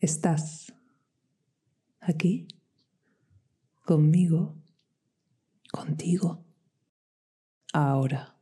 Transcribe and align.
Estás 0.00 0.72
aquí, 2.00 2.48
conmigo, 3.84 4.56
contigo, 5.70 6.42
ahora. 7.74 8.34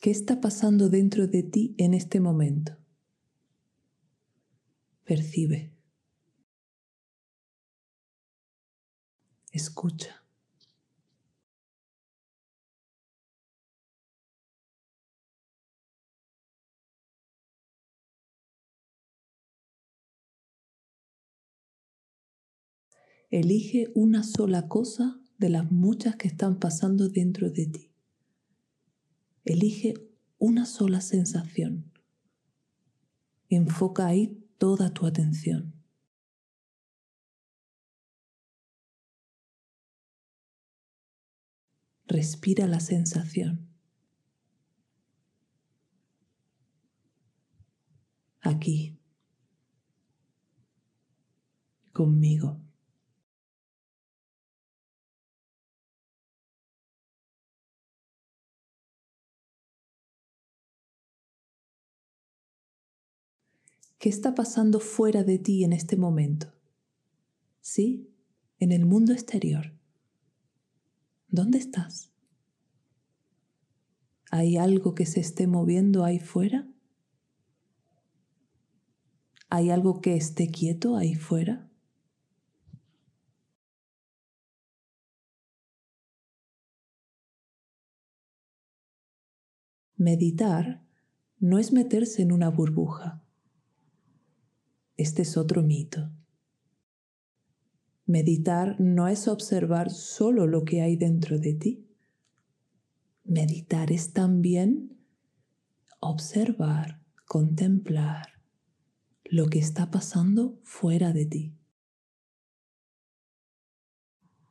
¿Qué 0.00 0.12
está 0.12 0.40
pasando 0.40 0.88
dentro 0.88 1.26
de 1.26 1.42
ti 1.42 1.74
en 1.78 1.94
este 1.94 2.20
momento? 2.20 2.76
Percibe. 5.02 5.72
Escucha. 9.50 10.23
Elige 23.34 23.90
una 23.96 24.22
sola 24.22 24.68
cosa 24.68 25.20
de 25.38 25.48
las 25.48 25.68
muchas 25.72 26.14
que 26.14 26.28
están 26.28 26.60
pasando 26.60 27.08
dentro 27.08 27.50
de 27.50 27.66
ti. 27.66 27.90
Elige 29.44 29.94
una 30.38 30.66
sola 30.66 31.00
sensación. 31.00 31.90
Enfoca 33.48 34.06
ahí 34.06 34.40
toda 34.56 34.94
tu 34.94 35.04
atención. 35.04 35.74
Respira 42.06 42.68
la 42.68 42.78
sensación. 42.78 43.68
Aquí, 48.42 48.96
conmigo. 51.92 52.63
¿Qué 64.04 64.10
está 64.10 64.34
pasando 64.34 64.80
fuera 64.80 65.24
de 65.24 65.38
ti 65.38 65.64
en 65.64 65.72
este 65.72 65.96
momento? 65.96 66.52
¿Sí? 67.62 68.14
En 68.58 68.70
el 68.70 68.84
mundo 68.84 69.14
exterior. 69.14 69.72
¿Dónde 71.28 71.56
estás? 71.56 72.12
¿Hay 74.30 74.58
algo 74.58 74.94
que 74.94 75.06
se 75.06 75.20
esté 75.20 75.46
moviendo 75.46 76.04
ahí 76.04 76.18
fuera? 76.18 76.68
¿Hay 79.48 79.70
algo 79.70 80.02
que 80.02 80.16
esté 80.16 80.50
quieto 80.50 80.98
ahí 80.98 81.14
fuera? 81.14 81.70
Meditar 89.96 90.84
no 91.38 91.58
es 91.58 91.72
meterse 91.72 92.20
en 92.20 92.32
una 92.32 92.50
burbuja 92.50 93.23
este 94.96 95.22
es 95.22 95.36
otro 95.36 95.62
mito. 95.62 96.10
Meditar 98.06 98.78
no 98.80 99.08
es 99.08 99.28
observar 99.28 99.90
solo 99.90 100.46
lo 100.46 100.64
que 100.64 100.82
hay 100.82 100.96
dentro 100.96 101.38
de 101.38 101.54
ti. 101.54 101.88
Meditar 103.24 103.90
es 103.90 104.12
también 104.12 104.98
observar, 106.00 107.00
contemplar 107.24 108.42
lo 109.24 109.46
que 109.46 109.58
está 109.58 109.90
pasando 109.90 110.60
fuera 110.62 111.12
de 111.12 111.24
ti. 111.24 111.56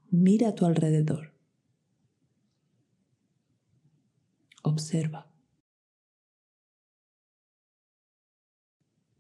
Mira 0.10 0.50
a 0.50 0.56
tu 0.56 0.66
alrededor. 0.66 1.34
Observa. 4.64 5.32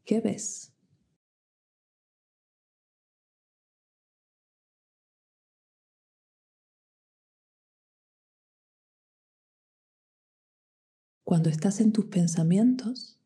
¿Qué 0.05 0.21
ves? 0.21 0.72
Cuando 11.23 11.49
estás 11.49 11.79
en 11.79 11.93
tus 11.93 12.05
pensamientos, 12.05 13.17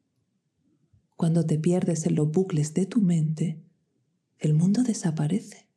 cuando 1.16 1.46
te 1.46 1.58
pierdes 1.58 2.06
en 2.06 2.16
los 2.16 2.32
bucles 2.32 2.76
de 2.76 2.86
tu 2.86 3.02
mente, 3.02 3.60
el 4.38 4.54
mundo 4.54 4.84
desaparece. 4.84 5.68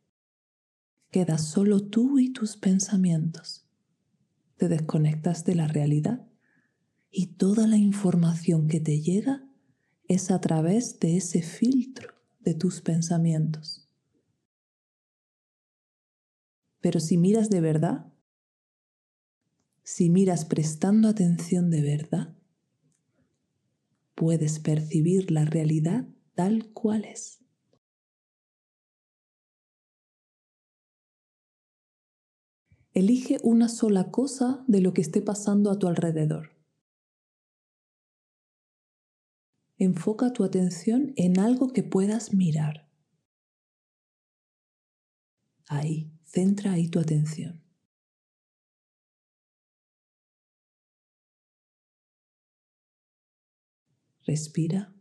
Quedas 1.10 1.46
solo 1.46 1.80
tú 1.80 2.18
y 2.18 2.30
tus 2.30 2.58
pensamientos. 2.58 3.64
Te 4.58 4.68
desconectas 4.68 5.46
de 5.46 5.54
la 5.54 5.66
realidad 5.66 6.26
y 7.10 7.28
toda 7.28 7.66
la 7.66 7.78
información 7.78 8.68
que 8.68 8.80
te 8.80 9.00
llega 9.00 9.48
es 10.06 10.30
a 10.30 10.40
través 10.42 11.00
de 11.00 11.16
ese 11.16 11.40
filtro 11.40 12.12
de 12.40 12.52
tus 12.52 12.82
pensamientos. 12.82 13.88
Pero 16.80 17.00
si 17.00 17.16
miras 17.16 17.48
de 17.48 17.60
verdad, 17.60 18.12
si 19.82 20.10
miras 20.10 20.44
prestando 20.44 21.08
atención 21.08 21.70
de 21.70 21.82
verdad, 21.82 22.36
puedes 24.14 24.58
percibir 24.58 25.30
la 25.30 25.44
realidad 25.44 26.06
tal 26.34 26.72
cual 26.72 27.04
es. 27.04 27.40
Elige 32.92 33.38
una 33.42 33.68
sola 33.68 34.10
cosa 34.10 34.64
de 34.66 34.80
lo 34.80 34.92
que 34.92 35.00
esté 35.00 35.22
pasando 35.22 35.70
a 35.70 35.78
tu 35.78 35.86
alrededor. 35.86 36.50
Enfoca 39.78 40.32
tu 40.32 40.44
atención 40.44 41.14
en 41.16 41.38
algo 41.38 41.72
que 41.72 41.82
puedas 41.82 42.34
mirar. 42.34 42.90
Ahí, 45.68 46.10
centra 46.24 46.72
ahí 46.72 46.88
tu 46.88 46.98
atención. 46.98 47.69
Respira. 54.26 54.92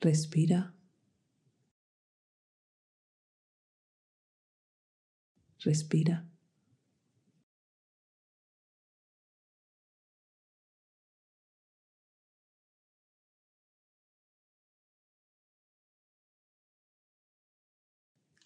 Respira. 0.00 0.74
Respira. 5.64 6.24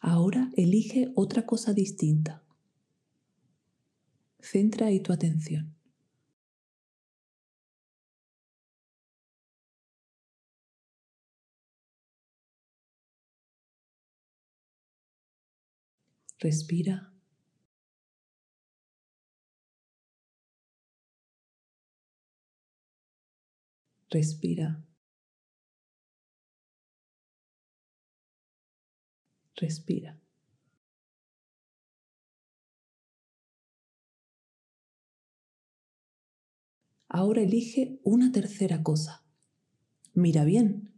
Ahora 0.00 0.50
elige 0.56 1.10
otra 1.16 1.44
cosa 1.44 1.72
distinta. 1.75 2.42
Centra 4.50 4.86
ahí 4.86 5.00
tu 5.00 5.12
atención. 5.12 5.75
Respira. 16.40 17.12
Respira. 24.11 24.82
Respira. 29.56 30.19
Ahora 37.08 37.43
elige 37.43 38.00
una 38.05 38.32
tercera 38.32 38.82
cosa. 38.82 39.25
Mira 40.14 40.44
bien, 40.44 40.93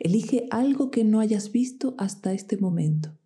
elige 0.00 0.48
algo 0.50 0.90
que 0.90 1.04
no 1.04 1.20
hayas 1.20 1.52
visto 1.52 1.94
hasta 1.98 2.32
este 2.32 2.56
momento, 2.56 3.16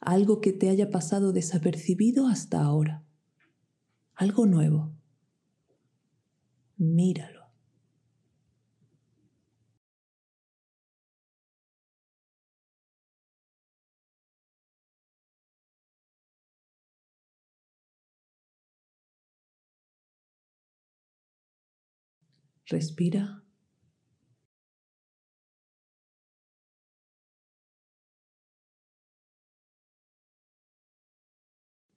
algo 0.00 0.40
que 0.40 0.52
te 0.52 0.70
haya 0.70 0.90
pasado 0.90 1.32
desapercibido 1.32 2.28
hasta 2.28 2.62
ahora, 2.62 3.04
algo 4.14 4.46
nuevo. 4.46 4.92
Míralo. 6.76 7.39
Respira. 22.70 23.42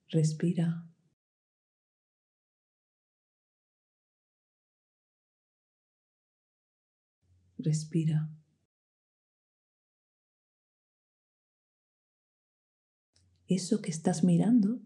Respira. 0.08 0.84
Respira. 7.56 8.28
Eso 13.46 13.80
que 13.80 13.90
estás 13.92 14.24
mirando 14.24 14.80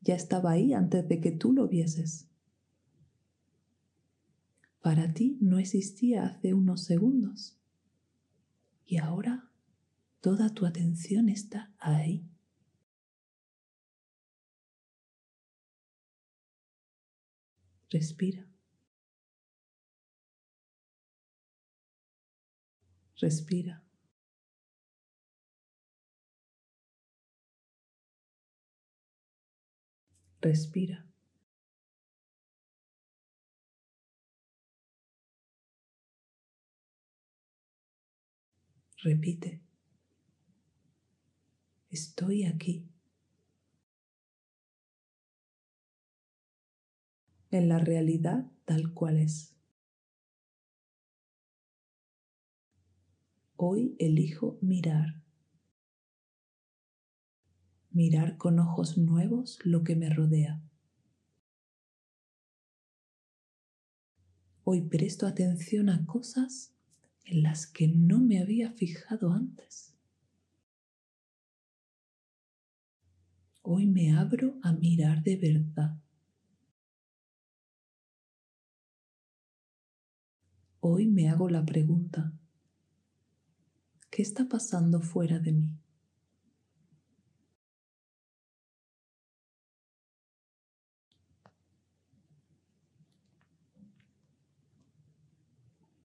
ya 0.00 0.14
estaba 0.14 0.52
ahí 0.52 0.72
antes 0.72 1.06
de 1.06 1.20
que 1.20 1.30
tú 1.30 1.52
lo 1.52 1.68
vieses. 1.68 2.30
Para 4.86 5.12
ti 5.12 5.36
no 5.40 5.58
existía 5.58 6.26
hace 6.26 6.54
unos 6.54 6.84
segundos 6.84 7.58
y 8.86 8.98
ahora 8.98 9.50
toda 10.20 10.54
tu 10.54 10.64
atención 10.64 11.28
está 11.28 11.74
ahí. 11.80 12.30
Respira. 17.90 18.46
Respira. 23.16 23.82
Respira. 30.40 31.04
Repite. 39.06 39.62
Estoy 41.90 42.42
aquí. 42.42 42.90
En 47.52 47.68
la 47.68 47.78
realidad 47.78 48.50
tal 48.64 48.92
cual 48.94 49.18
es. 49.18 49.54
Hoy 53.54 53.94
elijo 54.00 54.58
mirar 54.60 55.22
mirar 57.92 58.36
con 58.36 58.58
ojos 58.58 58.98
nuevos 58.98 59.60
lo 59.62 59.84
que 59.84 59.94
me 59.94 60.10
rodea. 60.10 60.60
Hoy 64.64 64.82
presto 64.82 65.28
atención 65.28 65.90
a 65.90 66.04
cosas 66.06 66.75
en 67.26 67.42
las 67.42 67.66
que 67.66 67.88
no 67.88 68.20
me 68.20 68.40
había 68.40 68.70
fijado 68.70 69.32
antes. 69.32 69.94
Hoy 73.62 73.86
me 73.86 74.16
abro 74.16 74.58
a 74.62 74.72
mirar 74.72 75.24
de 75.24 75.36
verdad. 75.36 76.00
Hoy 80.78 81.08
me 81.08 81.28
hago 81.28 81.50
la 81.50 81.66
pregunta, 81.66 82.32
¿qué 84.08 84.22
está 84.22 84.48
pasando 84.48 85.00
fuera 85.00 85.40
de 85.40 85.50
mí? 85.50 85.85